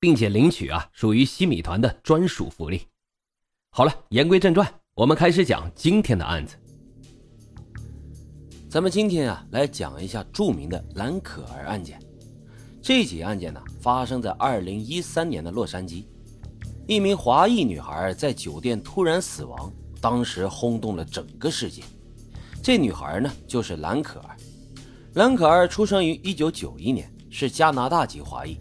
[0.00, 2.82] 并且领取啊，属于西米团的专属福利。
[3.70, 6.56] 好了，言归正传，我们开始讲今天的案子。
[8.68, 11.98] 咱们今天啊，来讲一下著名的蓝可儿案件。
[12.80, 16.04] 这起案件呢，发生在二零一三年的洛杉矶，
[16.86, 21.82] 一名华裔女孩在酒店突然死亡，当时轰动了整个世界。
[22.62, 24.36] 这女孩呢，就是蓝可儿。
[25.14, 28.58] 蓝可儿出生于一九九一年，是加拿大籍华裔。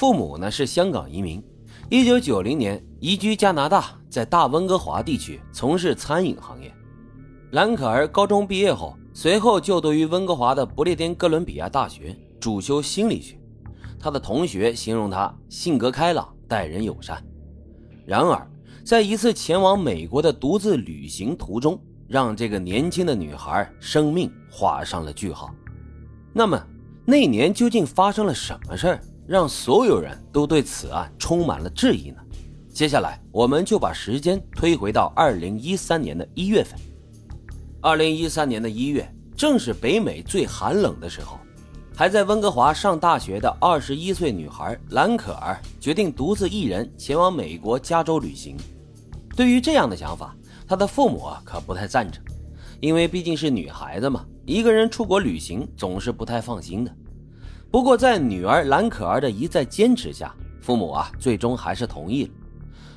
[0.00, 1.44] 父母呢是香港移民，
[1.90, 6.74] 一九九零年移居加拿大，在大温哥华地区从事餐饮行业。
[7.50, 13.38] 兰可儿高中毕业后，随后就读于温哥华的不列颠哥伦比亚大学，主修心理学。
[13.98, 17.22] 他的同学形容他性格开朗，待人友善。
[18.06, 18.50] 然而，
[18.82, 25.54] 在一次前往美国的独自旅行途中，让这个年轻的女孩生命画上了句号。
[26.32, 26.58] 那么，
[27.04, 29.00] 那年究竟发生了什么事儿？
[29.30, 32.16] 让所有人都对此案充满了质疑呢。
[32.68, 36.76] 接下来，我们就把时间推回到二零一三年的一月份。
[37.80, 41.38] 二零一三年的一月，正是北美最寒冷的时候。
[41.94, 48.56] 还在温哥华上大学的二十一岁女孩兰可儿决定独自一人前往美国加州旅行。
[49.36, 50.34] 对于这样的想法，
[50.66, 52.20] 她的父母啊可不太赞成，
[52.80, 56.92] 因为毕竟是女孩子嘛，一个人出国旅行总是不太放心的。
[57.70, 62.30] 不过，在女儿兰可儿的一再坚持下，父母啊最终还是同意了。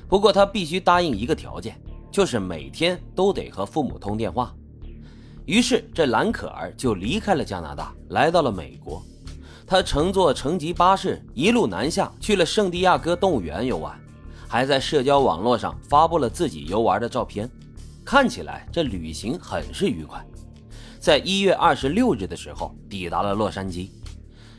[0.08, 1.80] 不过，他必须答应一个条件，
[2.10, 4.52] 就是每天都得和父母通电话。
[5.46, 9.00] 于是，这兰可儿就离开了加拿大，来到了美国。
[9.64, 13.96] 他乘坐城际巴士一路南下，去了圣地亚哥动物园游玩，
[14.48, 17.48] 还在社交网络上发布了自己游玩的照片。
[18.04, 20.22] 看起来这旅行很是愉快。
[20.98, 23.88] 在一月二十六日的时候，抵达了洛杉矶。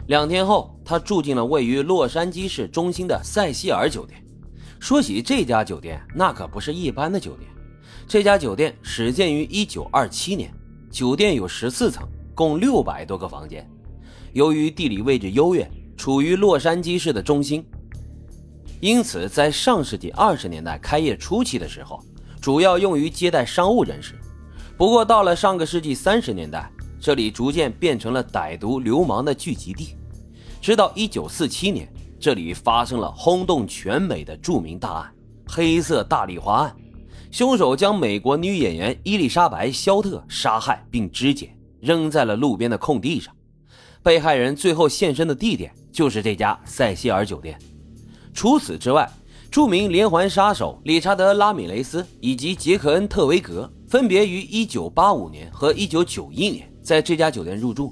[0.07, 4.23] 两天后，他住进了位于洛杉矶市中心的塞西尔酒店。
[4.79, 7.49] 说起这家酒店，那可不是一般的酒店。
[8.07, 10.53] 这家酒店始建于1927年，
[10.91, 13.67] 酒店有十四层，共六百多个房间。
[14.33, 15.67] 由于地理位置优越，
[15.97, 17.65] 处于洛杉矶市的中心，
[18.81, 21.99] 因此在上世纪二十年代开业初期的时候，
[22.39, 24.13] 主要用于接待商务人士。
[24.77, 26.69] 不过到了上个世纪三十年代，
[27.05, 29.95] 这里逐渐变成了歹毒流氓的聚集地，
[30.59, 31.87] 直到1947年，
[32.19, 35.13] 这里发生了轰动全美的著名大案——
[35.47, 36.75] 黑色大丽花案。
[37.29, 43.31] 凶手将美国女演员伊丽莎白·肖特杀害并肢解，扔在了路边的空地上。
[44.01, 47.55] 被害人最后现身的地点就是这家塞西尔酒店。
[48.33, 49.07] 除此之外，
[49.51, 56.71] 著名连环杀手理查德·拉米雷斯以及杰克·恩特维格分别于1985年和1991年。
[56.85, 57.91] 在这家酒店入住。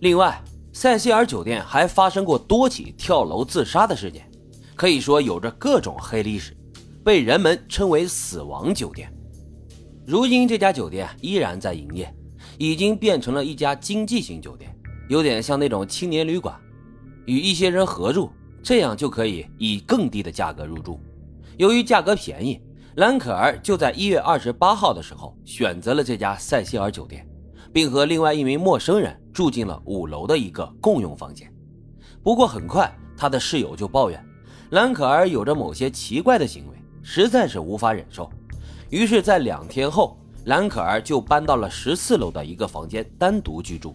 [0.00, 0.42] 另外，
[0.72, 4.28] 塞西尔酒店还发生过多起跳楼自杀的事件，
[4.74, 6.54] 可以说有着各种黑历史，
[7.04, 9.10] 被人们称为“死亡酒店”。
[10.04, 12.12] 如今，这家酒店依然在营业，
[12.58, 14.76] 已经变成了一家经济型酒店，
[15.08, 16.54] 有点像那种青年旅馆，
[17.26, 18.30] 与一些人合住，
[18.62, 21.00] 这样就可以以更低的价格入住。
[21.56, 22.60] 由于价格便宜，
[22.96, 27.26] 兰可儿就在一月二十八号的时候选择了这家塞西尔酒店。
[27.76, 31.46] 并和另外一名陌生人住进了五楼的一个共用房间。
[32.22, 34.26] 不过很快，他的室友就抱怨
[34.70, 38.30] 兰可儿有着某些奇怪的行为，实在是无法忍受。
[38.88, 40.16] 于是，在两天后，
[40.46, 43.94] 兰可儿就搬到了十四楼的一个房间单独居住。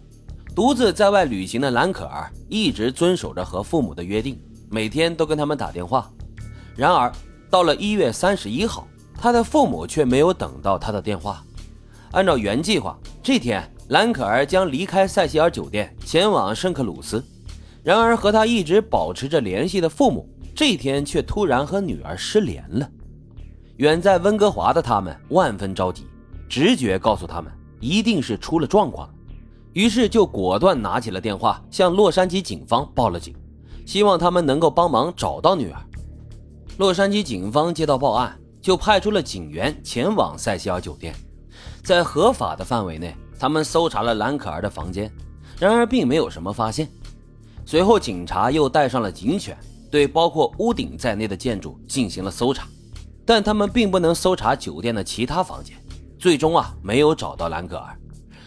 [0.54, 6.08] 独自在外旅行的兰可儿一直遵守着和父母的约定，每天都跟他们打电话。
[6.76, 7.10] 然而，
[7.50, 8.86] 到了一月三十一号，
[9.18, 11.44] 他的父母却没有等到他的电话。
[12.12, 13.62] 按照原计划，这天。
[13.88, 17.22] 兰可儿将离开塞西尔酒店，前往圣克鲁斯。
[17.82, 22.88] 然而，和他一直保持着联系的父母，这天却突然和女儿失联了。
[23.76, 26.06] 远在温哥华的他们万分着急，
[26.48, 29.12] 直觉告诉他们一定是出了状况，
[29.74, 33.34] 于是就果断拿起了电话，向洛杉矶警方报了警，
[33.84, 35.78] 希望他们能够帮忙找到女儿。
[36.78, 41.14] 洛杉矶警方接到报案，就派出了警员前往塞西尔酒店，
[41.82, 43.14] 在合法的范围内。
[43.38, 45.10] 他们搜查了兰可儿的房间，
[45.58, 46.88] 然而并没有什么发现。
[47.66, 49.58] 随后，警察又带上了警犬，
[49.90, 52.68] 对包括屋顶在内的建筑进行了搜查。
[53.26, 55.76] 但他们并不能搜查酒店的其他房间，
[56.20, 57.98] 最终啊没有找到兰可儿。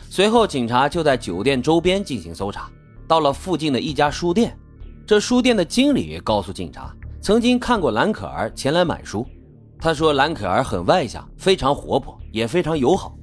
[0.09, 2.71] 随后，警察就在酒店周边进行搜查，
[3.05, 4.57] 到了附近的一家书店，
[5.05, 9.27] 这书店的经理告诉警察，曾经看过兰可儿前来买书。
[9.77, 13.13] 他说兰可儿很外向，非常活泼，也非常友好。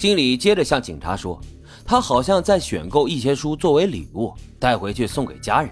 [0.00, 1.38] 经理接着向警察说，
[1.84, 5.70] 他好像在选购一些书作为礼物带回去送给家人。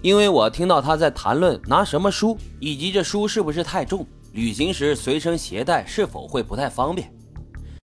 [0.00, 7.12] 因为我听到他在谈论拿什么书，以及这书是不是太重，旅行时随身携带是否会不太方便，